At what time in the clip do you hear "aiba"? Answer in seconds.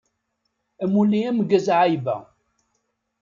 1.85-2.15